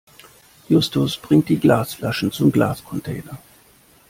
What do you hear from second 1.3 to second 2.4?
die Glasflaschen